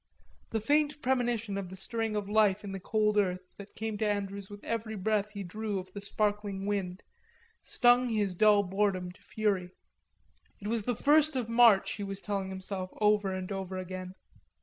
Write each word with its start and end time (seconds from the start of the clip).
The 0.49 0.59
faint 0.59 0.99
premonition 1.03 1.59
of 1.59 1.69
the 1.69 1.75
stirring 1.75 2.15
of 2.15 2.27
life 2.27 2.63
in 2.63 2.71
the 2.71 2.79
cold 2.79 3.19
earth, 3.19 3.41
that 3.57 3.75
came 3.75 3.99
to 3.99 4.09
Andrews 4.09 4.49
with 4.49 4.63
every 4.63 4.95
breath 4.95 5.29
he 5.29 5.43
drew 5.43 5.77
of 5.77 5.93
the 5.93 6.01
sparkling 6.01 6.65
wind, 6.65 7.03
stung 7.61 8.09
his 8.09 8.33
dull 8.33 8.63
boredom 8.63 9.11
to 9.11 9.21
fury. 9.21 9.69
It 10.59 10.67
was 10.69 10.81
the 10.85 10.95
first 10.95 11.35
of 11.35 11.49
March, 11.49 11.91
he 11.97 12.03
was 12.03 12.19
telling 12.19 12.49
himself 12.49 12.89
over 12.99 13.31
and 13.31 13.51
over 13.51 13.77
again. 13.77 14.15